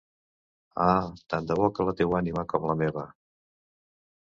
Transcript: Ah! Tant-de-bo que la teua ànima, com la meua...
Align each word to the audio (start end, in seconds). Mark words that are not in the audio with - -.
Ah! 0.85 1.11
Tant-de-bo 1.35 1.69
que 1.75 1.87
la 1.91 1.95
teua 2.03 2.19
ànima, 2.23 2.47
com 2.55 2.69
la 2.73 2.81
meua... 2.85 3.09